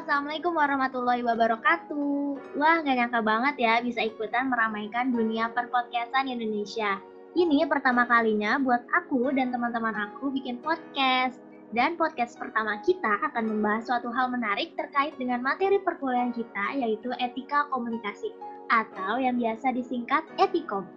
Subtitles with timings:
[0.00, 2.56] Assalamualaikum warahmatullahi wabarakatuh.
[2.56, 6.96] Wah, nggak nyangka banget ya bisa ikutan meramaikan dunia perpodcastan Indonesia.
[7.36, 11.36] Ini pertama kalinya buat aku dan teman-teman aku bikin podcast.
[11.76, 17.12] Dan podcast pertama kita akan membahas suatu hal menarik terkait dengan materi perkuliahan kita yaitu
[17.20, 18.32] etika komunikasi
[18.72, 20.88] atau yang biasa disingkat etikom.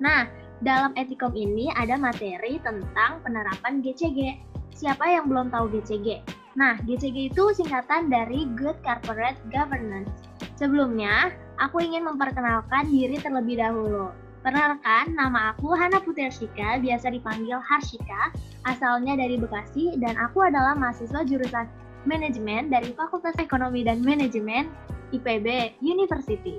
[0.00, 0.24] Nah,
[0.64, 4.40] dalam etikom ini ada materi tentang penerapan GCG.
[4.72, 6.39] Siapa yang belum tahu GCG?
[6.58, 10.10] Nah, GCG itu singkatan dari Good Corporate Governance.
[10.58, 11.30] Sebelumnya,
[11.62, 14.10] aku ingin memperkenalkan diri terlebih dahulu.
[14.40, 18.32] Perkenalkan, nama aku Hana Putershika, biasa dipanggil Harshika,
[18.64, 21.68] asalnya dari Bekasi, dan aku adalah mahasiswa jurusan
[22.08, 24.72] Manajemen dari Fakultas Ekonomi dan Manajemen
[25.12, 26.56] IPB University.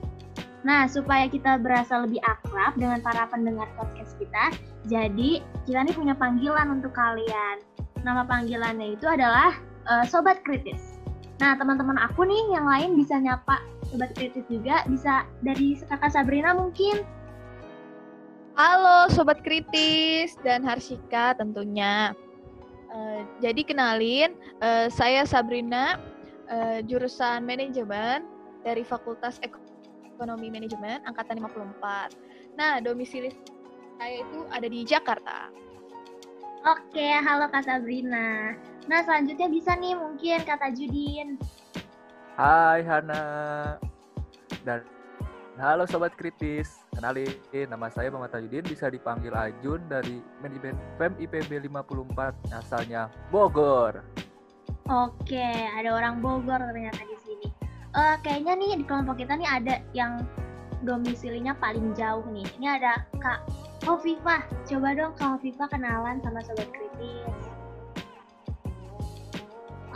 [0.62, 4.54] Nah, supaya kita berasa lebih akrab dengan para pendengar podcast kita,
[4.86, 7.66] jadi kita nih punya panggilan untuk kalian.
[8.06, 11.00] Nama panggilannya itu adalah uh, sobat kritis.
[11.42, 16.54] Nah, teman-teman aku nih yang lain bisa nyapa sobat kritis juga, bisa dari kakak Sabrina
[16.54, 17.02] mungkin.
[18.54, 22.14] Halo sobat kritis dan Harshika tentunya.
[22.92, 25.98] Uh, jadi kenalin, uh, saya Sabrina,
[26.52, 28.28] uh, jurusan manajemen
[28.62, 32.14] dari Fakultas Ekonomi Manajemen angkatan 54.
[32.60, 33.32] Nah, domisili
[33.98, 35.50] saya itu ada di Jakarta.
[36.62, 38.54] Oke, halo Kak Sabrina.
[38.86, 41.42] Nah, selanjutnya bisa nih mungkin kata Judin.
[42.38, 43.26] Hai Hana.
[44.62, 44.86] Dan
[45.58, 46.86] halo Sobat Kritis.
[46.94, 47.34] Kenalin,
[47.66, 54.06] nama saya Muhammad Tajudin, bisa dipanggil Ajun dari Manajemen FEM IPB 54, asalnya Bogor.
[54.86, 57.50] Oke, ada orang Bogor ternyata di sini.
[57.98, 60.22] Uh, kayaknya nih di kelompok kita nih ada yang
[60.86, 62.46] domisilinya paling jauh nih.
[62.62, 63.50] Ini ada Kak
[63.82, 67.38] Hovifah, coba dong Kak Hovifah kenalan sama Sobat Kritis.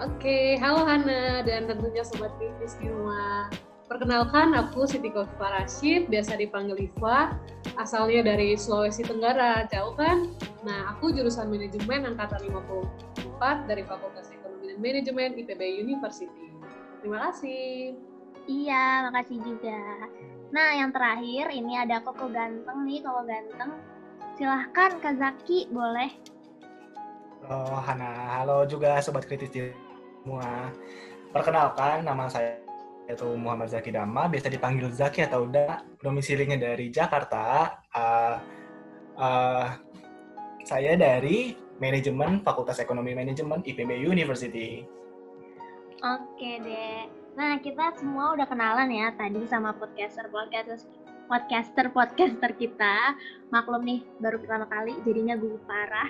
[0.02, 3.45] Oke, halo Hana dan tentunya Sobat Kritis di rumah.
[3.86, 7.38] Perkenalkan, aku Siti Hovifah Rashid, biasa dipanggil Iva,
[7.78, 10.34] asalnya dari Sulawesi Tenggara, jauh kan?
[10.66, 16.50] Nah, aku jurusan manajemen angkatan 54 dari Fakultas Ekonomi dan Manajemen IPB University.
[17.06, 17.94] Terima kasih.
[18.50, 20.09] Iya, makasih juga.
[20.53, 23.72] Nah, yang terakhir ini ada Koko Ganteng nih, Koko Ganteng.
[24.38, 26.11] Silahkan Kak Zaki, boleh.
[27.45, 29.69] Halo Hana, halo juga Sobat Kritis di
[30.22, 30.69] semua.
[31.34, 32.61] Perkenalkan, nama saya
[33.05, 37.78] yaitu Muhammad Zaki Dama, biasa dipanggil Zaki atau udah domisilinya dari Jakarta.
[37.94, 38.35] Uh,
[39.22, 39.67] uh,
[40.66, 44.81] saya dari Manajemen Fakultas Ekonomi Manajemen IPB University.
[46.01, 47.25] Oke deh.
[47.35, 50.79] Nah, kita semua udah kenalan ya tadi sama podcaster podcaster
[51.28, 53.12] podcaster podcaster kita.
[53.51, 56.07] Maklum nih, baru pertama kali jadinya gugup parah.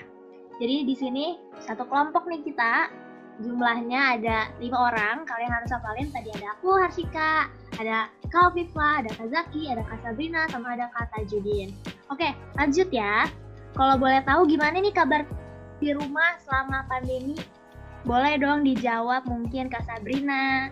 [0.62, 1.26] Jadi di sini
[1.66, 2.94] satu kelompok nih kita.
[3.36, 5.28] Jumlahnya ada lima orang.
[5.28, 10.48] Kalian harus hafalin tadi ada aku Harsika, ada Kak ada Kak Zaki, ada Kak Sabrina,
[10.48, 11.76] sama ada Kak Tajudin.
[12.08, 13.28] Oke, lanjut ya.
[13.76, 15.28] Kalau boleh tahu gimana nih kabar
[15.84, 17.36] di rumah selama pandemi?
[18.08, 20.72] Boleh dong dijawab mungkin Kak Sabrina.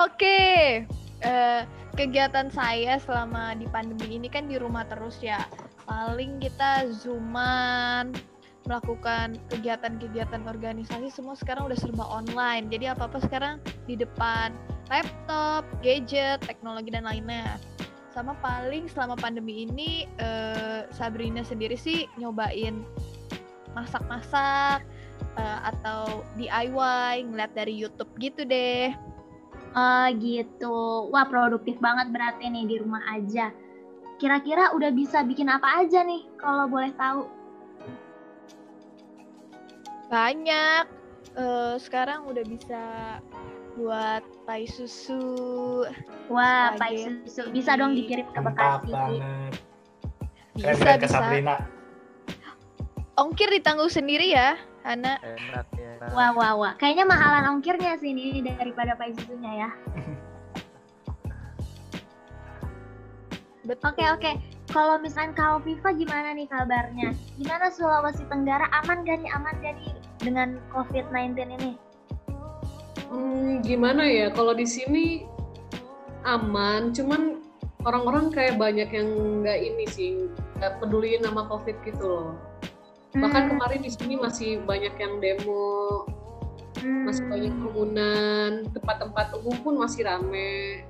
[0.00, 0.80] Oke,
[1.28, 1.60] uh,
[1.92, 5.44] kegiatan saya selama di pandemi ini kan di rumah terus ya.
[5.84, 8.16] Paling kita zooman,
[8.64, 12.72] melakukan kegiatan-kegiatan organisasi semua sekarang udah serba online.
[12.72, 14.56] Jadi apa-apa sekarang di depan
[14.88, 17.60] laptop, gadget, teknologi dan lainnya.
[18.16, 22.88] Sama paling selama pandemi ini uh, Sabrina sendiri sih nyobain
[23.76, 24.80] masak-masak
[25.36, 29.09] uh, atau DIY ngeliat dari YouTube gitu deh.
[29.70, 31.06] Oh gitu.
[31.14, 33.54] Wah produktif banget berarti nih di rumah aja.
[34.18, 37.30] Kira-kira udah bisa bikin apa aja nih kalau boleh tahu?
[40.10, 40.84] Banyak.
[41.38, 42.82] Uh, sekarang udah bisa
[43.78, 45.86] buat pai susu.
[46.26, 47.48] Wah, pai susu.
[47.54, 48.90] Bisa dong dikirim ke Bekasi.
[48.90, 49.54] banget.
[50.58, 51.08] Bisa, bisa.
[51.08, 51.56] Sabrina.
[53.14, 55.20] Ongkir ditanggung sendiri ya, Hana.
[55.20, 55.92] Enak ya.
[56.16, 56.72] Wah, wah, wah.
[56.80, 59.70] Kayaknya mahalan ongkirnya sih ini daripada pai susunya ya.
[63.70, 64.32] Oke, oke.
[64.70, 67.10] Kalau misalkan Kak Viva gimana nih kabarnya?
[67.38, 68.66] Gimana Sulawesi Tenggara?
[68.82, 69.30] Aman gak nih?
[69.34, 71.72] Aman gak nih dengan COVID-19 ini?
[73.10, 74.30] Hmm, gimana ya?
[74.30, 75.26] Kalau di sini
[76.22, 77.42] aman, cuman
[77.82, 79.08] orang-orang kayak banyak yang
[79.42, 80.10] nggak ini sih,
[80.60, 82.30] nggak peduli nama COVID gitu loh.
[83.10, 83.50] Bahkan hmm.
[83.56, 86.06] kemarin di sini masih banyak yang demo,
[86.78, 87.10] hmm.
[87.10, 90.86] masih banyak kerumunan, tempat-tempat umum pun masih rame.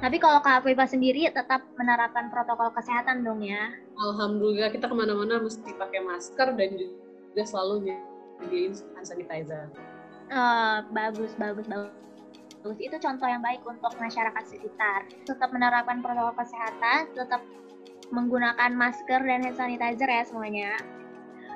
[0.00, 3.72] Tapi kalau Kak Viva sendiri tetap menerapkan protokol kesehatan dong ya?
[3.96, 9.72] Alhamdulillah kita ke mana-mana mesti pakai masker dan juga selalu nyediain hand sanitizer.
[10.92, 11.92] Bagus, bagus, bagus.
[12.64, 12.78] Bagus.
[12.80, 15.04] Itu contoh yang baik untuk masyarakat sekitar.
[15.28, 17.40] Tetap menerapkan protokol kesehatan, tetap
[18.12, 20.76] menggunakan masker dan hand sanitizer ya semuanya.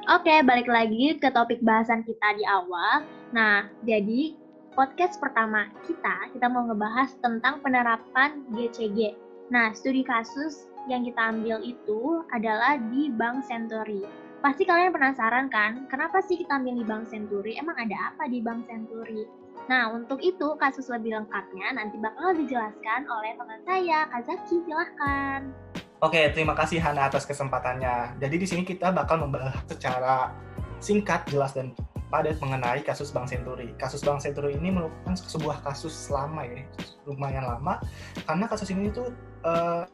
[0.08, 3.04] Oke, balik lagi ke topik bahasan kita di awal.
[3.36, 4.32] Nah, jadi
[4.72, 9.12] podcast pertama kita, kita mau ngebahas tentang penerapan GCG.
[9.52, 14.00] Nah, studi kasus yang kita ambil itu adalah di Bank Century.
[14.40, 17.58] Pasti kalian penasaran kan, kenapa sih kita ambil di Bank Century?
[17.58, 19.26] Emang ada apa di Bank Century?
[19.68, 24.64] Nah, untuk itu kasus lebih lengkapnya nanti bakal dijelaskan oleh teman saya, Kazaki.
[24.64, 25.52] Silahkan.
[25.98, 28.22] Oke, terima kasih Hana atas kesempatannya.
[28.22, 30.30] Jadi di sini kita bakal membahas secara
[30.78, 31.74] singkat, jelas dan
[32.06, 33.74] padat mengenai kasus Bank Senturi.
[33.74, 36.62] Kasus Bank Senturi ini merupakan sebuah kasus lama ya,
[37.02, 37.82] lumayan lama,
[38.30, 39.10] karena kasus ini tuh
[39.42, 39.90] uh,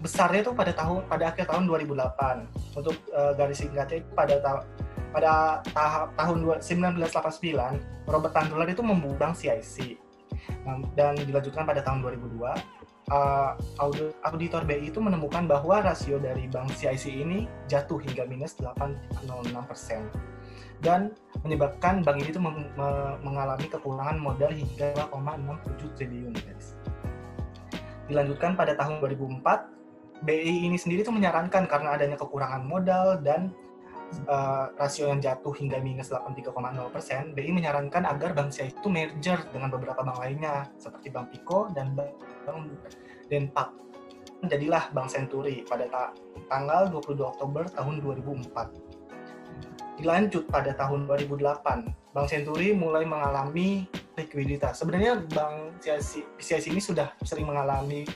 [0.00, 2.80] besarnya tuh pada tahun pada akhir tahun 2008.
[2.80, 4.62] Untuk uh, garis singkatnya pada tahun
[5.12, 5.32] pada
[5.76, 10.00] tahap tahun 1989 Robert Tandular itu membuang CIC
[10.94, 12.79] dan dilanjutkan pada tahun 2002
[13.10, 13.58] uh,
[14.24, 19.26] auditor BI itu menemukan bahwa rasio dari bank CIC ini jatuh hingga minus 806
[19.66, 20.06] persen
[20.80, 21.12] dan
[21.44, 22.40] menyebabkan bank ini itu
[23.20, 26.72] mengalami kekurangan modal hingga 2,67 triliun guys.
[28.08, 33.52] Dilanjutkan pada tahun 2004, BI ini sendiri itu menyarankan karena adanya kekurangan modal dan
[34.26, 36.54] uh, rasio yang jatuh hingga minus 83,0
[36.90, 41.70] persen, BI menyarankan agar Bank CI itu merger dengan beberapa bank lainnya seperti Bank Piko
[41.72, 42.10] dan Bank
[43.30, 43.70] Denpak.
[44.40, 46.16] Jadilah Bank Senturi pada ta
[46.48, 50.00] tanggal 22 Oktober tahun 2004.
[50.00, 53.84] Dilanjut pada tahun 2008, Bank Senturi mulai mengalami
[54.16, 54.80] likuiditas.
[54.80, 58.08] Sebenarnya Bank CIC ini sudah sering mengalami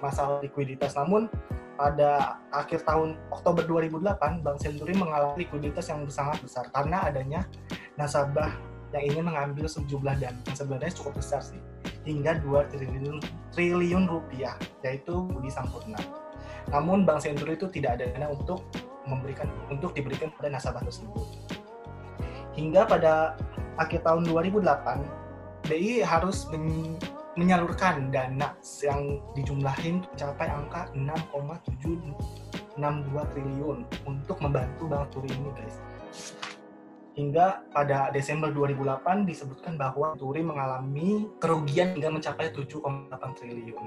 [0.00, 1.28] masalah likuiditas, namun
[1.76, 7.44] pada akhir tahun Oktober 2008, Bank Senturi mengalami likuiditas yang sangat besar karena adanya
[8.00, 8.50] nasabah
[8.96, 11.60] yang ingin mengambil sejumlah dana sebenarnya cukup besar sih,
[12.08, 13.20] hingga 2 triliun,
[13.52, 16.00] triliun rupiah, yaitu Budi Sampurna.
[16.72, 18.64] Namun Bank Senturi itu tidak ada dana untuk
[19.06, 21.54] memberikan untuk diberikan pada nasabah tersebut.
[22.56, 23.36] Hingga pada
[23.76, 24.64] akhir tahun 2008,
[25.68, 26.48] BI harus
[27.36, 32.16] menyalurkan dana yang dijumlahin mencapai angka 6,762
[33.32, 33.78] triliun
[34.08, 35.76] untuk membantu Bank Turi ini guys.
[37.16, 43.86] Hingga pada Desember 2008 disebutkan bahwa Turi mengalami kerugian hingga mencapai 7,8 triliun.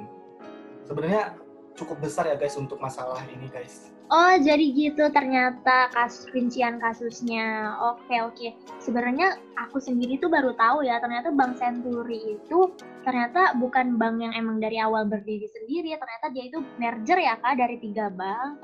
[0.86, 1.38] Sebenarnya
[1.79, 3.95] cukup besar ya guys untuk masalah ini guys.
[4.09, 7.77] Oh, jadi gitu ternyata kasus rincian kasusnya.
[7.93, 8.47] Oke, oke.
[8.81, 12.73] Sebenarnya aku sendiri tuh baru tahu ya, ternyata Bank Senturi itu
[13.05, 17.55] ternyata bukan bank yang emang dari awal berdiri sendiri, ternyata dia itu merger ya Kak
[17.61, 18.57] dari tiga bank.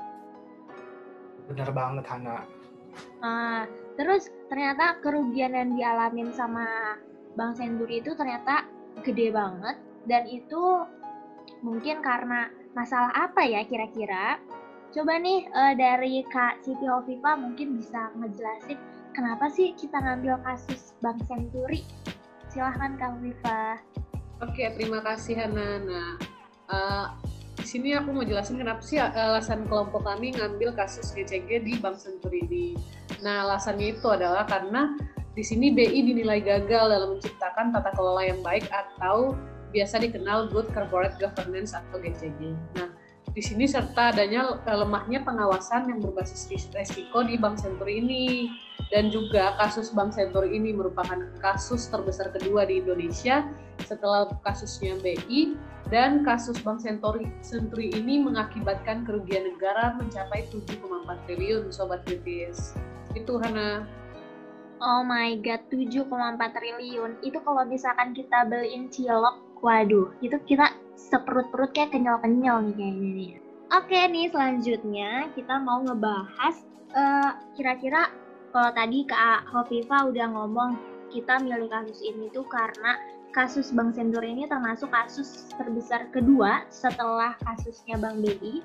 [1.46, 2.42] Bener banget Hana.
[3.22, 3.62] Uh,
[3.94, 6.98] terus ternyata kerugian yang dialamin sama
[7.38, 8.66] Bank Senturi itu ternyata
[9.06, 9.76] gede banget
[10.10, 10.82] dan itu
[11.60, 14.36] mungkin karena masalah apa ya kira-kira?
[14.92, 18.76] Coba nih uh, dari Kak Siti Hovifa mungkin bisa ngejelasin
[19.16, 21.80] kenapa sih kita ngambil kasus Bank Senturi.
[22.52, 23.80] Silahkan Kak Hovifa.
[24.44, 25.80] Oke, terima kasih Hana.
[25.80, 26.10] Nah,
[26.68, 27.06] uh,
[27.56, 31.96] di sini aku mau jelasin kenapa sih alasan kelompok kami ngambil kasus GCG di Bank
[31.96, 32.66] Senturi ini.
[33.24, 34.92] Nah, alasannya itu adalah karena
[35.32, 39.32] di sini BI dinilai gagal dalam menciptakan tata kelola yang baik atau
[39.76, 42.56] biasa dikenal Good Corporate Governance atau GCG.
[42.80, 42.88] Nah,
[43.36, 48.48] di sini serta adanya eh, lemahnya pengawasan yang berbasis resiko di Bank Senturi ini
[48.88, 53.44] dan juga kasus Bank Senturi ini merupakan kasus terbesar kedua di Indonesia
[53.84, 55.52] setelah kasusnya BI
[55.92, 60.80] dan kasus Bank Senturi, Senturi ini mengakibatkan kerugian negara mencapai 7,4
[61.28, 62.72] triliun sobat kritis.
[63.12, 63.86] Itu Hana.
[64.82, 66.10] Oh my god, 7,4
[66.52, 67.22] triliun.
[67.22, 73.32] Itu kalau misalkan kita beliin cilok, waduh, itu kita seperut-perut kayak kenyal-kenyal nih kayaknya nih.
[73.74, 76.54] Oke nih selanjutnya kita mau ngebahas
[76.94, 78.14] uh, kira-kira
[78.54, 80.78] kalau tadi Kak Hovifa udah ngomong
[81.10, 82.94] kita milih kasus ini tuh karena
[83.34, 88.62] kasus Bank Sentur ini termasuk kasus terbesar kedua setelah kasusnya Bank BI.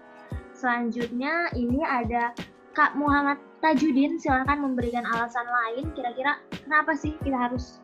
[0.53, 2.31] Selanjutnya ini ada
[2.71, 7.81] Kak Muhammad Tajudin, silahkan memberikan alasan lain kira-kira kenapa sih kita harus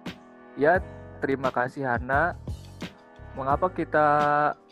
[0.58, 0.82] Ya,
[1.22, 2.34] terima kasih Hana
[3.38, 4.08] mengapa kita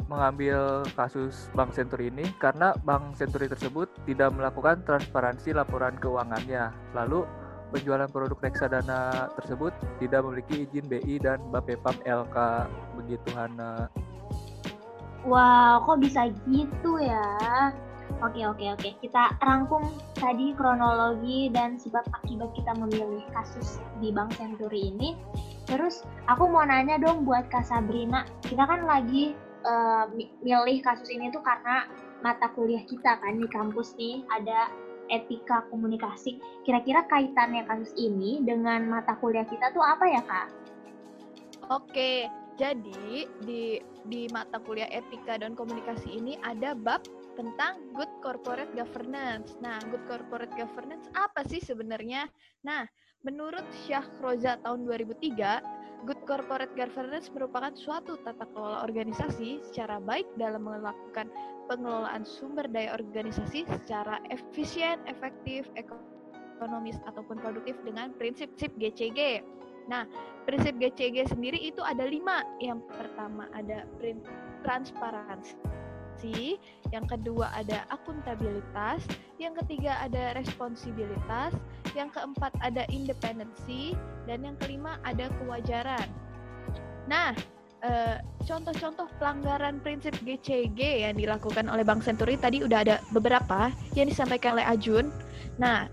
[0.09, 2.25] mengambil kasus Bank Senturi ini?
[2.41, 6.73] Karena Bank Senturi tersebut tidak melakukan transparansi laporan keuangannya.
[6.97, 7.23] Lalu
[7.69, 12.37] penjualan produk reksadana tersebut tidak memiliki izin BI dan Bapepam LK.
[12.97, 13.87] Begitu Hana.
[15.25, 17.73] Wow, kok bisa gitu ya?
[18.21, 18.89] Oke, oke, oke.
[19.01, 25.17] Kita rangkum tadi kronologi dan sebab akibat kita memilih kasus di Bank Senturi ini.
[25.65, 29.33] Terus aku mau nanya dong buat Kak Sabrina, kita kan lagi
[29.65, 30.05] uh,
[30.45, 31.89] milih kasus ini tuh karena
[32.21, 34.69] mata kuliah kita kan di kampus nih ada
[35.09, 36.41] etika komunikasi.
[36.65, 40.47] Kira-kira kaitannya kasus ini dengan mata kuliah kita tuh apa ya kak?
[41.73, 47.01] Oke, jadi di di mata kuliah etika dan komunikasi ini ada bab
[47.35, 49.57] tentang good corporate governance.
[49.59, 52.29] Nah, good corporate governance apa sih sebenarnya?
[52.63, 52.85] Nah,
[53.25, 60.29] menurut Syah Roza tahun 2003, good corporate governance merupakan suatu tata kelola organisasi secara baik
[60.37, 61.25] dalam melakukan
[61.65, 69.41] pengelolaan sumber daya organisasi secara efisien, efektif, ekonomis ataupun produktif dengan prinsip-prinsip GCG.
[69.89, 70.05] Nah,
[70.45, 72.45] prinsip GCG sendiri itu ada lima.
[72.61, 73.89] Yang pertama ada
[74.61, 75.57] transparansi,
[76.93, 79.03] yang kedua ada akuntabilitas,
[79.37, 81.51] yang ketiga ada responsibilitas,
[81.93, 83.93] yang keempat ada independensi,
[84.25, 86.07] dan yang kelima ada kewajaran.
[87.05, 87.35] Nah,
[87.83, 88.17] eh,
[88.47, 94.57] contoh-contoh pelanggaran prinsip GCG yang dilakukan oleh Bank Senturi tadi udah ada beberapa yang disampaikan
[94.57, 95.11] oleh Ajun.
[95.59, 95.87] Nah,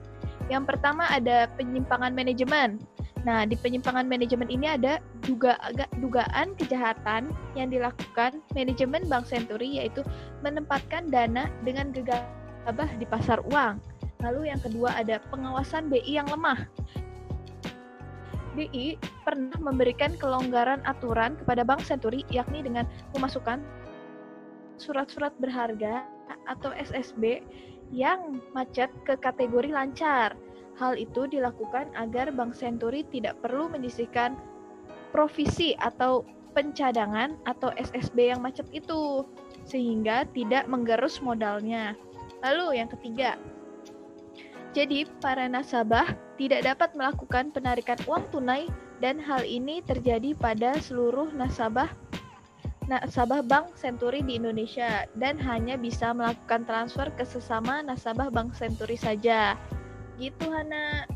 [0.51, 2.83] yang pertama ada penyimpangan manajemen.
[3.23, 9.79] Nah, di penyimpangan manajemen ini ada juga agak dugaan kejahatan yang dilakukan manajemen Bank Senturi
[9.79, 10.03] yaitu
[10.43, 13.79] menempatkan dana dengan gegabah di pasar uang.
[14.27, 16.67] Lalu yang kedua ada pengawasan BI yang lemah.
[18.59, 23.63] BI pernah memberikan kelonggaran aturan kepada Bank Senturi yakni dengan memasukkan
[24.83, 26.03] surat-surat berharga
[26.51, 27.39] atau SSB
[27.95, 30.35] yang macet ke kategori lancar
[30.81, 34.39] Hal itu dilakukan agar Bank Senturi tidak perlu menyisihkan
[35.13, 36.25] provisi atau
[36.57, 39.25] pencadangan atau SSB yang macet itu,
[39.65, 41.97] sehingga tidak menggerus modalnya.
[42.41, 43.37] Lalu yang ketiga,
[44.73, 48.73] jadi para nasabah tidak dapat melakukan penarikan uang tunai
[49.05, 51.93] dan hal ini terjadi pada seluruh nasabah
[52.89, 58.97] nasabah Bank Senturi di Indonesia dan hanya bisa melakukan transfer ke sesama nasabah Bank Senturi
[58.97, 59.55] saja.
[60.21, 61.09] Gitu Hana.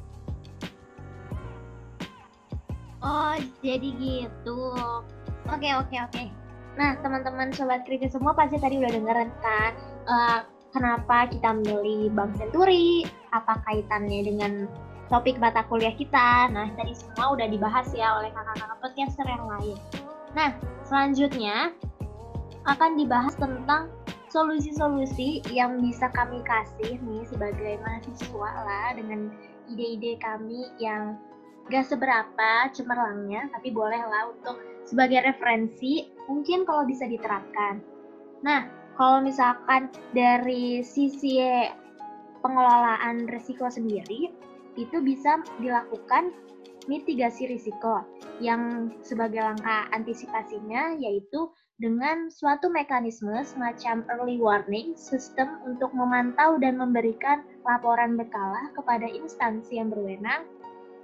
[3.04, 4.60] Oh, jadi gitu.
[5.46, 6.24] Oke, oke, oke.
[6.76, 9.72] Nah, teman-teman sobat kritis semua pasti tadi udah dengerin kan
[10.04, 10.40] uh,
[10.76, 14.52] kenapa kita milih Bank Senturi, apa kaitannya dengan
[15.08, 16.50] topik mata kuliah kita.
[16.52, 19.76] Nah, tadi semua udah dibahas ya oleh kakak-kakak podcaster yang lain.
[20.36, 20.50] Nah,
[20.84, 21.72] selanjutnya
[22.66, 23.88] akan dibahas tentang
[24.36, 29.32] solusi-solusi yang bisa kami kasih nih sebagai mahasiswa lah dengan
[29.72, 31.16] ide-ide kami yang
[31.72, 37.80] gak seberapa cemerlangnya tapi boleh lah untuk sebagai referensi mungkin kalau bisa diterapkan.
[38.44, 38.68] Nah,
[39.00, 41.40] kalau misalkan dari sisi
[42.44, 44.36] pengelolaan risiko sendiri
[44.76, 46.36] itu bisa dilakukan
[46.84, 48.04] mitigasi risiko
[48.44, 56.80] yang sebagai langkah antisipasinya yaitu dengan suatu mekanisme semacam early warning system untuk memantau dan
[56.80, 60.48] memberikan laporan berkala kepada instansi yang berwenang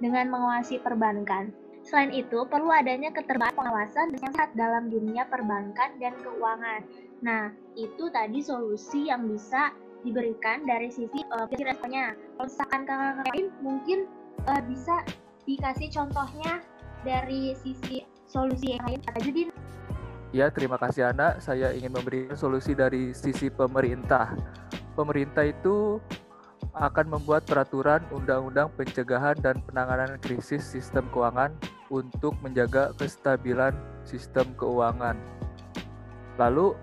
[0.01, 1.53] dengan mengawasi perbankan.
[1.83, 6.81] Selain itu, perlu adanya keterbukaan pengawasan yang sehat dalam dunia perbankan dan keuangan.
[7.21, 12.15] Nah, itu tadi solusi yang bisa diberikan dari sisi uh, responnya.
[12.39, 12.81] Kalau misalkan
[13.29, 14.07] lain mungkin
[14.47, 15.03] uh, bisa
[15.43, 16.63] dikasih contohnya
[17.03, 18.99] dari sisi solusi yang lain.
[19.19, 19.51] Jadi
[20.33, 21.37] Ya, terima kasih Ana.
[21.37, 24.33] Saya ingin memberikan solusi dari sisi pemerintah.
[24.97, 26.01] Pemerintah itu
[26.73, 31.53] akan membuat peraturan undang-undang pencegahan dan penanganan krisis sistem keuangan
[31.93, 35.13] untuk menjaga kestabilan sistem keuangan.
[36.41, 36.73] Lalu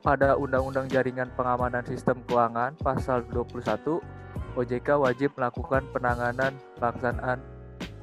[0.00, 4.00] pada Undang-Undang Jaringan Pengamanan Sistem Keuangan pasal 21,
[4.56, 7.38] OJK wajib melakukan penanganan pelaksanaan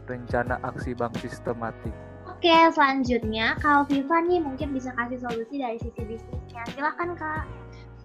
[0.06, 2.09] rencana aksi bank sistematik.
[2.40, 6.64] Oke, selanjutnya Kak Viva nih mungkin bisa kasih solusi dari sisi bisnisnya.
[6.72, 7.44] Silahkan Kak.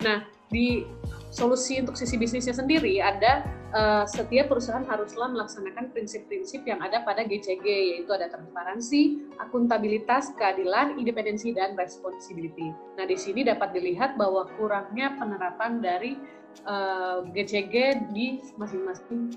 [0.03, 0.83] Nah, di
[1.31, 7.23] solusi untuk sisi bisnisnya sendiri ada uh, setiap perusahaan haruslah melaksanakan prinsip-prinsip yang ada pada
[7.23, 12.75] GCG yaitu ada transparansi, akuntabilitas, keadilan, independensi dan responsibility.
[12.99, 16.19] Nah, di sini dapat dilihat bahwa kurangnya penerapan dari
[16.67, 19.31] uh, eh, GCG di masing-masing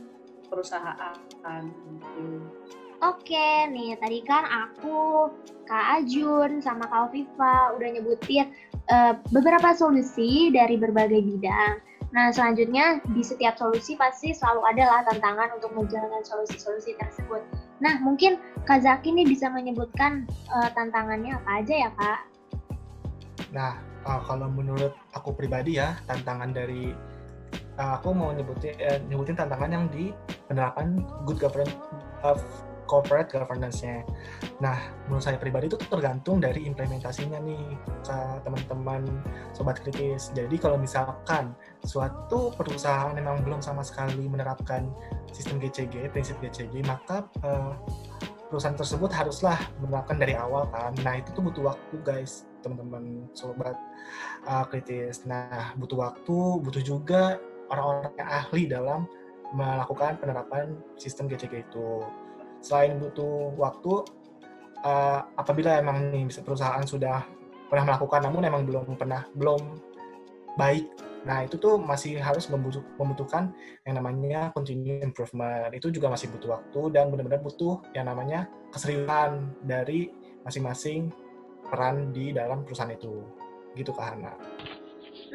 [0.50, 1.14] perusahaan.
[2.98, 5.30] Oke, nih tadi kan aku,
[5.70, 8.50] Kak Ajun, sama Kak Viva udah nyebutin
[8.90, 11.78] uh, beberapa solusi dari berbagai bidang.
[12.10, 17.46] Nah, selanjutnya di setiap solusi pasti selalu ada lah tantangan untuk menjalankan solusi-solusi tersebut.
[17.86, 22.20] Nah, mungkin Kak Zaki nih bisa menyebutkan uh, tantangannya apa aja ya, Kak?
[23.54, 23.78] Nah,
[24.10, 26.98] uh, kalau menurut aku pribadi ya, tantangan dari
[27.78, 28.74] aku mau nyebutin
[29.06, 30.10] nyebutin tantangan yang di
[30.50, 31.78] penerapan good governance
[32.26, 32.34] uh,
[32.88, 34.08] corporate governance-nya.
[34.64, 37.78] Nah, menurut saya pribadi itu tergantung dari implementasinya nih
[38.42, 39.06] teman-teman
[39.52, 40.32] sobat kritis.
[40.34, 41.54] Jadi kalau misalkan
[41.84, 44.88] suatu perusahaan memang belum sama sekali menerapkan
[45.36, 47.76] sistem GCG, prinsip GCG, maka uh,
[48.48, 50.96] perusahaan tersebut haruslah menerapkan dari awal kan.
[51.04, 53.76] Nah, itu tuh butuh waktu guys, teman-teman sobat
[54.48, 55.28] uh, kritis.
[55.28, 59.00] Nah, butuh waktu, butuh juga orang-orang yang ahli dalam
[59.52, 62.04] melakukan penerapan sistem GCG itu.
[62.62, 64.04] Selain butuh waktu,
[64.84, 67.24] uh, apabila emang nih perusahaan sudah
[67.68, 69.60] pernah melakukan namun emang belum pernah belum
[70.56, 70.88] baik
[71.28, 73.52] nah itu tuh masih harus membutuh, membutuhkan
[73.84, 79.52] yang namanya continuous improvement itu juga masih butuh waktu dan benar-benar butuh yang namanya keseriusan
[79.68, 80.08] dari
[80.48, 81.12] masing-masing
[81.68, 83.28] peran di dalam perusahaan itu
[83.76, 84.34] gitu Kak Hana.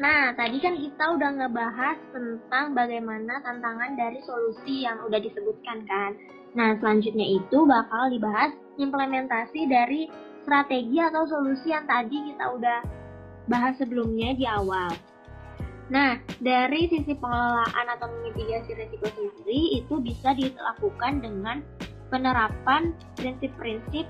[0.01, 6.17] Nah, tadi kan kita udah ngebahas tentang bagaimana tantangan dari solusi yang udah disebutkan kan.
[6.53, 10.09] Nah, selanjutnya itu bakal dibahas implementasi dari
[10.45, 12.79] strategi atau solusi yang tadi kita udah
[13.49, 14.93] bahas sebelumnya di awal.
[15.91, 21.59] Nah, dari sisi pengelolaan atau mitigasi risiko sendiri itu bisa dilakukan dengan
[22.07, 24.07] penerapan prinsip-prinsip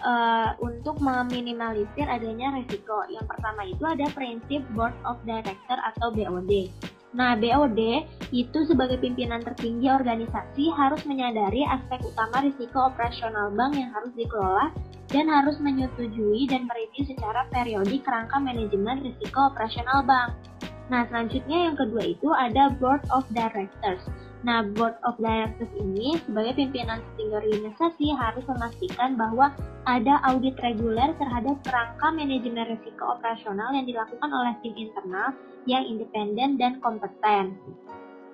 [0.00, 3.04] uh, untuk meminimalisir adanya risiko.
[3.10, 6.70] Yang pertama itu ada prinsip Board of Director atau BOD.
[7.10, 13.90] Nah, BOD itu sebagai pimpinan tertinggi organisasi harus menyadari aspek utama risiko operasional bank yang
[13.90, 14.70] harus dikelola
[15.10, 20.38] dan harus menyetujui dan mereview secara periodik kerangka manajemen risiko operasional bank.
[20.86, 24.06] Nah, selanjutnya yang kedua itu ada Board of Directors.
[24.40, 29.52] Nah, Board of Directors ini sebagai pimpinan setinggi organisasi harus memastikan bahwa
[29.84, 35.36] ada audit reguler terhadap kerangka manajemen risiko operasional yang dilakukan oleh tim internal
[35.68, 37.60] yang independen dan kompeten.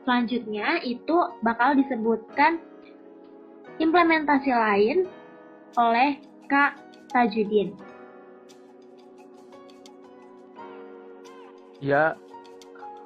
[0.06, 2.62] Selanjutnya itu bakal disebutkan
[3.82, 5.10] implementasi lain
[5.74, 6.78] oleh Kak
[7.10, 7.74] Tajudin.
[11.82, 12.14] Ya,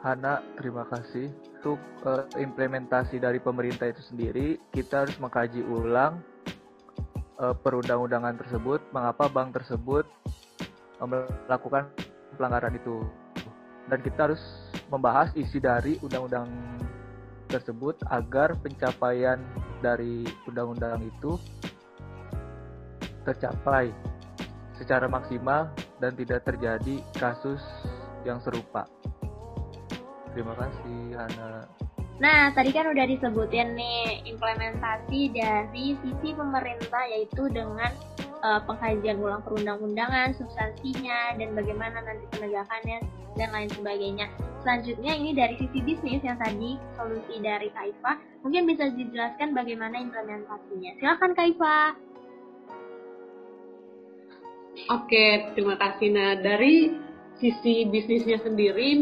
[0.04, 1.76] Hana, terima kasih untuk
[2.08, 6.24] uh, implementasi dari pemerintah itu sendiri, kita harus mengkaji ulang
[7.36, 10.08] uh, perundang-undangan tersebut, mengapa bank tersebut
[11.04, 11.92] uh, melakukan
[12.40, 13.04] pelanggaran itu.
[13.92, 14.40] Dan kita harus
[14.88, 16.48] membahas isi dari undang-undang
[17.52, 19.36] tersebut agar pencapaian
[19.84, 21.36] dari undang-undang itu
[23.28, 23.92] tercapai
[24.80, 25.68] secara maksimal
[26.00, 27.60] dan tidak terjadi kasus
[28.24, 28.88] yang serupa.
[30.30, 31.66] Terima kasih, Hana.
[32.20, 37.88] Nah, tadi kan udah disebutin nih implementasi dari sisi pemerintah yaitu dengan
[38.44, 43.00] uh, pengkajian ulang perundang-undangan, substansinya, dan bagaimana nanti penegakannya,
[43.40, 44.28] dan lain sebagainya.
[44.60, 51.00] Selanjutnya ini dari sisi bisnis yang tadi solusi dari Kaifa, mungkin bisa dijelaskan bagaimana implementasinya.
[51.00, 51.78] Silakan Kaifa.
[54.92, 56.08] Oke, terima kasih.
[56.12, 56.92] Nah, dari
[57.40, 59.00] sisi bisnisnya sendiri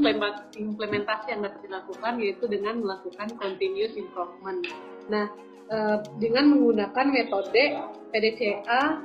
[0.55, 4.63] implementasi yang dapat dilakukan yaitu dengan melakukan continuous improvement.
[5.11, 5.27] Nah,
[5.69, 7.83] eh, dengan menggunakan metode
[8.15, 9.03] PDCA,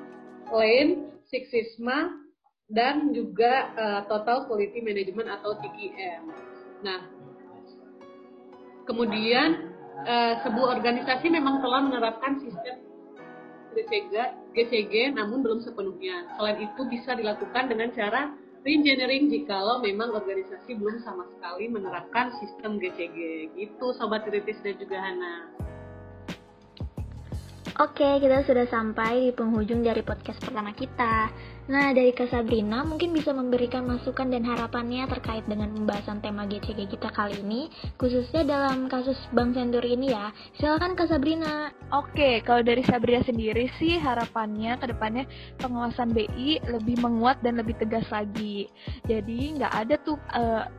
[0.53, 2.13] Lean, Six Sigma,
[2.69, 6.23] dan juga eh, Total Quality Management atau TQM.
[6.85, 7.01] Nah,
[8.85, 9.73] kemudian
[10.05, 12.85] eh, sebuah organisasi memang telah menerapkan sistem
[13.73, 14.13] GCG,
[14.53, 16.29] GCG namun belum sepenuhnya.
[16.37, 22.79] Selain itu bisa dilakukan dengan cara reengineering jikalau memang organisasi belum sama sekali menerapkan sistem
[22.79, 23.51] GCG.
[23.59, 25.51] Gitu Sobat Kritis dan juga Hana.
[27.81, 31.33] Oke, kita sudah sampai di penghujung dari podcast pertama kita.
[31.73, 36.85] Nah, dari Kak Sabrina mungkin bisa memberikan masukan dan harapannya terkait dengan pembahasan tema GCG
[36.85, 40.29] kita kali ini, khususnya dalam kasus Bank Senturi ini ya.
[40.61, 41.73] Silakan Kak Sabrina.
[41.89, 45.25] Oke, kalau dari Sabrina sendiri sih harapannya ke depannya
[45.57, 48.69] pengawasan BI lebih menguat dan lebih tegas lagi.
[49.09, 50.69] Jadi nggak ada tuh uh,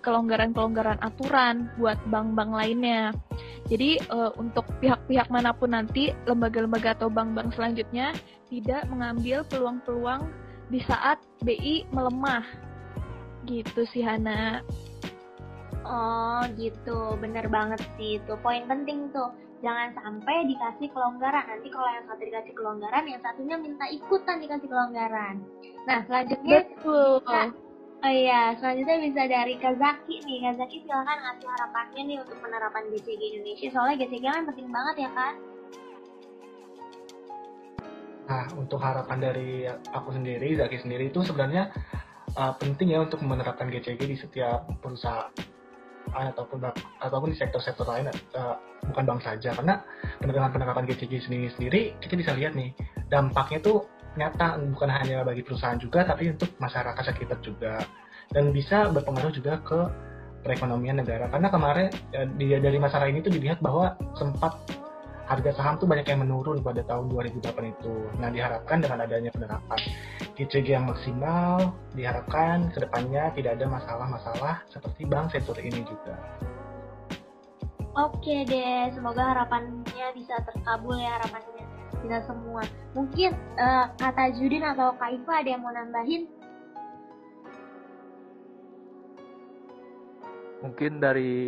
[0.00, 3.12] kelonggaran-kelonggaran aturan buat bank-bank lainnya.
[3.68, 8.16] Jadi uh, untuk pihak-pihak mana pun nanti lembaga-lembaga atau bank-bank selanjutnya
[8.48, 10.24] tidak mengambil peluang-peluang
[10.72, 12.48] di saat BI melemah.
[13.44, 14.64] Gitu sih Hana.
[15.84, 19.32] Oh gitu, bener banget sih itu poin penting tuh.
[19.60, 21.44] Jangan sampai dikasih kelonggaran.
[21.48, 25.44] Nanti kalau yang satu dikasih kelonggaran, yang satunya minta ikutan dikasih kelonggaran.
[25.84, 27.20] Nah selanjutnya Betul.
[27.24, 27.42] Kita
[27.98, 30.38] Oh iya, selanjutnya bisa dari Kazaki nih.
[30.46, 33.68] Kazaki silahkan ngasih harapannya nih untuk penerapan GCG Indonesia.
[33.74, 35.34] Soalnya GCG kan penting banget ya kan?
[38.28, 41.74] Nah, untuk harapan dari aku sendiri, Zaki sendiri itu sebenarnya
[42.38, 45.34] uh, penting ya untuk menerapkan GCG di setiap perusahaan
[46.08, 46.70] ataupun
[47.02, 48.08] ataupun di sektor-sektor lain
[48.38, 48.56] uh,
[48.88, 49.84] bukan bank saja karena
[50.22, 52.72] penerapan penerapan GCG sendiri sendiri kita bisa lihat nih
[53.12, 53.84] dampaknya tuh
[54.18, 57.78] nyata bukan hanya bagi perusahaan juga tapi untuk masyarakat sekitar juga
[58.34, 59.80] dan bisa berpengaruh juga ke
[60.42, 64.58] perekonomian negara karena kemarin ya, dari masalah ini tuh dilihat bahwa sempat
[65.28, 67.94] harga saham tuh banyak yang menurun pada tahun 2008 itu.
[68.16, 69.80] Nah diharapkan dengan adanya penerapan
[70.40, 76.16] GCG yang maksimal, diharapkan ke depannya tidak ada masalah-masalah seperti bank sektor ini juga.
[77.98, 82.62] Oke deh, semoga harapannya bisa terkabul ya harapannya kita semua.
[82.94, 86.22] Mungkin uh, kata Judin atau Kak Iva ada yang mau nambahin?
[90.58, 91.38] Mungkin dari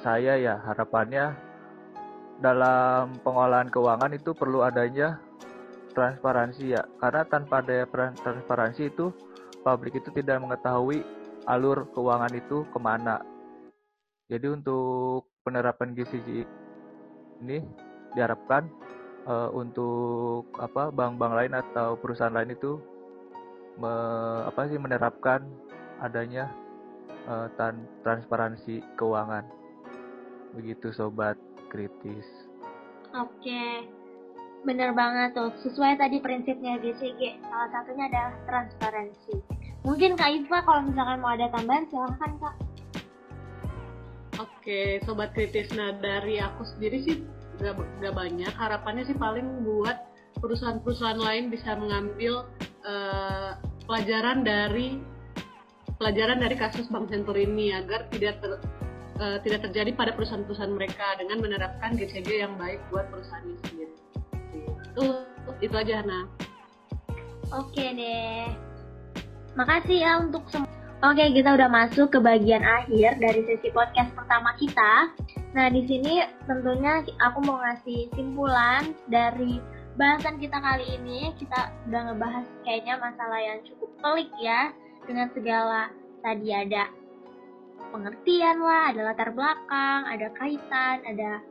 [0.00, 1.34] saya ya harapannya
[2.40, 5.20] dalam pengolahan keuangan itu perlu adanya
[5.92, 7.84] transparansi ya karena tanpa ada
[8.16, 9.12] transparansi itu
[9.60, 11.04] publik itu tidak mengetahui
[11.44, 13.20] alur keuangan itu ke mana
[14.30, 16.46] jadi untuk penerapan GCG
[17.44, 17.58] ini
[18.14, 18.66] diharapkan
[19.26, 22.80] uh, untuk apa bank-bank lain atau perusahaan lain itu
[23.80, 23.92] me,
[24.46, 25.44] apa sih menerapkan
[26.00, 26.48] adanya
[27.28, 29.44] uh, tan, transparansi keuangan
[30.56, 31.38] begitu sobat
[31.70, 32.26] kritis.
[33.14, 33.86] Oke,
[34.66, 35.50] bener banget tuh.
[35.62, 39.34] Sesuai tadi prinsipnya GCG, salah satunya adalah transparansi.
[39.86, 42.56] Mungkin Kak Iva kalau misalkan mau ada tambahan silahkan Kak.
[44.40, 45.72] Oke, sobat kritis.
[45.72, 47.16] Nah dari aku sendiri sih
[47.60, 48.52] gak, banyak.
[48.56, 49.96] Harapannya sih paling buat
[50.40, 52.48] perusahaan-perusahaan lain bisa mengambil
[52.86, 55.00] uh, pelajaran dari
[56.00, 58.56] pelajaran dari kasus Bank Sentur ini agar tidak ter,
[59.20, 63.94] uh, tidak terjadi pada perusahaan-perusahaan mereka dengan menerapkan GCG yang baik buat perusahaannya sendiri.
[64.96, 65.04] Itu
[65.60, 66.20] itu aja Hana.
[67.52, 68.48] Oke deh.
[69.58, 70.70] Makasih ya untuk semua.
[71.00, 75.08] Oke, kita udah masuk ke bagian akhir dari sesi podcast pertama kita.
[75.50, 79.58] Nah, di sini tentunya aku mau ngasih simpulan dari
[79.98, 81.34] bahasan kita kali ini.
[81.34, 84.70] Kita udah ngebahas kayaknya masalah yang cukup pelik ya,
[85.10, 85.90] dengan segala
[86.22, 86.86] tadi ada
[87.90, 91.42] pengertian lah, ada latar belakang, ada kaitan, ada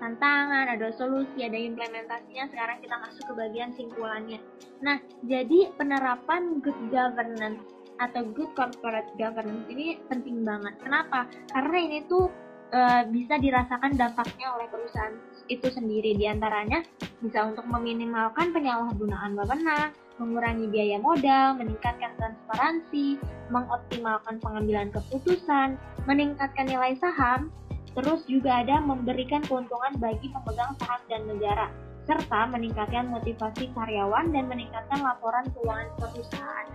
[0.00, 2.48] tantangan, ada solusi, ada implementasinya.
[2.48, 4.40] Sekarang kita masuk ke bagian simpulannya.
[4.80, 4.96] Nah,
[5.28, 7.60] jadi penerapan good governance
[8.00, 10.76] atau good corporate governance ini penting banget.
[10.80, 11.28] Kenapa?
[11.52, 12.28] Karena ini tuh
[12.70, 15.14] e, bisa dirasakan dampaknya oleh perusahaan
[15.46, 16.18] itu sendiri.
[16.18, 16.82] Di antaranya
[17.22, 23.20] bisa untuk meminimalkan penyalahgunaan wewenang, mengurangi biaya modal, meningkatkan transparansi,
[23.52, 25.76] mengoptimalkan pengambilan keputusan,
[26.08, 27.52] meningkatkan nilai saham,
[27.96, 31.66] terus juga ada memberikan keuntungan bagi pemegang saham dan negara,
[32.04, 36.66] serta meningkatkan motivasi karyawan dan meningkatkan laporan keuangan perusahaan.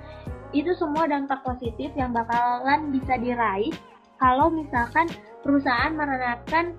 [0.51, 3.71] Itu semua dampak positif yang bakalan bisa diraih
[4.21, 5.09] kalau misalkan
[5.41, 6.77] perusahaan menerapkan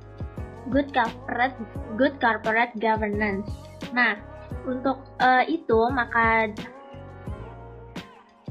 [0.71, 1.59] good corporate
[1.99, 3.51] good corporate governance.
[3.91, 4.15] Nah,
[4.63, 6.55] untuk uh, itu, maka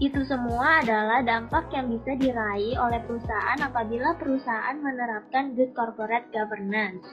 [0.01, 7.05] itu semua adalah dampak yang bisa diraih oleh perusahaan apabila perusahaan menerapkan good corporate governance.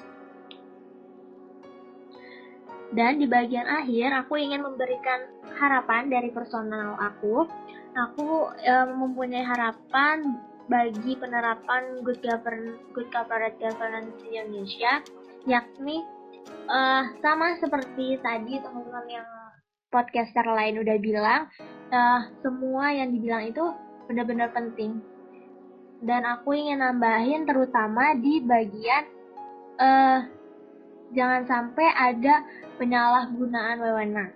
[2.88, 5.28] Dan di bagian akhir, aku ingin memberikan
[5.60, 7.44] harapan dari personal aku.
[7.92, 15.00] Aku e, mempunyai harapan bagi penerapan good govern good corporate governance di Indonesia,
[15.48, 16.04] yakni
[16.68, 19.28] uh, sama seperti tadi teman-teman yang
[19.88, 21.48] podcaster lain udah bilang,
[21.88, 23.64] uh, semua yang dibilang itu
[24.06, 25.00] benar-benar penting.
[25.98, 29.04] Dan aku ingin nambahin terutama di bagian
[29.80, 30.20] uh,
[31.16, 32.44] jangan sampai ada
[32.76, 34.30] penyalahgunaan wewenang.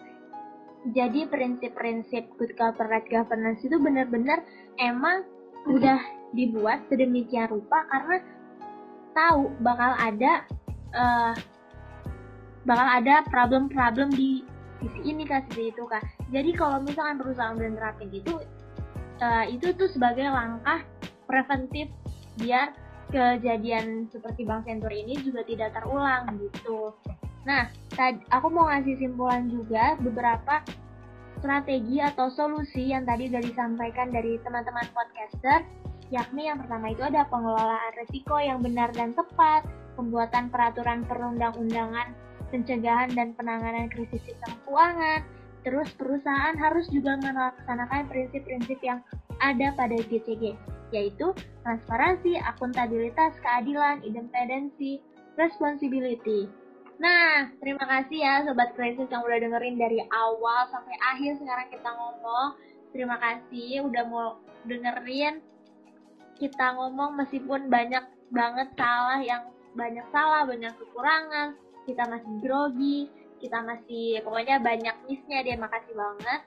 [0.90, 4.42] Jadi prinsip-prinsip good corporate governance itu benar-benar
[4.83, 5.23] emang
[5.71, 8.18] udah dibuat sedemikian rupa karena
[9.12, 10.33] tahu bakal ada
[10.97, 11.35] uh,
[12.64, 14.45] bakal ada problem-problem di
[14.81, 18.40] sisi ini kah sisi itu kah jadi kalau misalkan perusahaan udah nerapin itu
[19.21, 20.83] uh, itu tuh sebagai langkah
[21.29, 21.92] preventif
[22.40, 22.73] biar
[23.12, 26.97] kejadian seperti Bank Sentur ini juga tidak terulang gitu.
[27.45, 30.64] Nah, tadi aku mau ngasih simpulan juga beberapa
[31.42, 35.61] strategi atau solusi yang tadi sudah disampaikan dari teman-teman podcaster,
[36.12, 39.64] yakni yang pertama itu ada pengelolaan risiko yang benar dan tepat,
[39.96, 42.12] pembuatan peraturan perundang-undangan
[42.53, 45.25] pencegahan dan penanganan krisis sistem keuangan.
[45.64, 49.01] Terus perusahaan harus juga melaksanakan prinsip-prinsip yang
[49.40, 50.55] ada pada GCG,
[50.92, 51.33] yaitu
[51.64, 55.01] transparansi, akuntabilitas, keadilan, independensi,
[55.40, 56.51] responsibility.
[57.01, 61.90] Nah, terima kasih ya Sobat Krisis yang udah dengerin dari awal sampai akhir sekarang kita
[61.90, 62.59] ngomong.
[62.92, 65.42] Terima kasih udah mau dengerin
[66.38, 69.42] kita ngomong meskipun banyak banget salah yang
[69.73, 71.57] banyak salah, banyak kekurangan,
[71.88, 72.99] kita masih grogi,
[73.40, 76.40] kita masih pokoknya banyak missnya deh, makasih banget.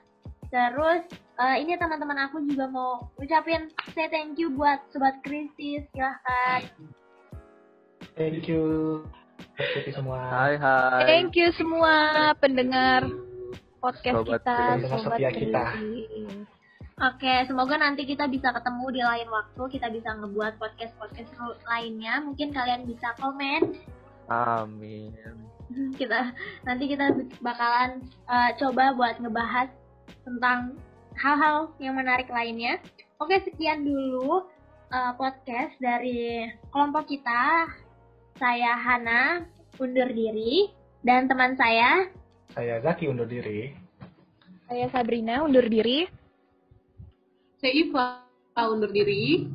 [0.46, 1.02] Terus
[1.42, 6.70] eh, ini teman-teman aku juga mau ucapin say thank you buat sobat kritis, silahkan.
[8.16, 9.04] Thank you.
[9.56, 10.20] Kritis semua.
[10.32, 11.02] Hai hai.
[11.04, 13.08] Thank you semua pendengar
[13.80, 15.64] podcast Sobat kita, pendengar sobat setia kita.
[16.96, 21.28] Oke, semoga nanti kita bisa ketemu di lain waktu, kita bisa ngebuat podcast-podcast
[21.68, 22.24] lainnya.
[22.24, 23.76] Mungkin kalian bisa komen.
[24.32, 25.12] Amin.
[26.00, 26.32] Kita
[26.64, 27.12] nanti kita
[27.44, 29.68] bakalan eh, coba buat ngebahas
[30.24, 30.80] tentang
[31.20, 32.80] hal-hal yang menarik lainnya.
[33.20, 34.48] Oke, sekian dulu
[34.88, 37.68] eh, podcast dari kelompok kita.
[38.40, 39.44] Saya Hana
[39.76, 40.72] undur diri
[41.04, 42.08] dan teman saya
[42.56, 43.74] Saya Zaki undur diri.
[44.64, 46.25] Saya Sabrina undur diri.
[47.56, 48.04] Saya Iva
[48.68, 49.48] undur diri.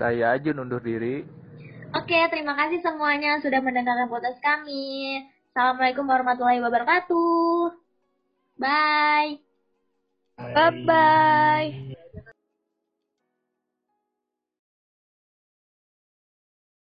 [0.00, 1.20] Saya Ajun undur diri.
[1.92, 5.20] Oke, terima kasih semuanya sudah mendengarkan podcast kami.
[5.52, 7.76] Assalamualaikum warahmatullahi wabarakatuh.
[8.56, 9.40] Bye.
[10.38, 11.98] Bye bye.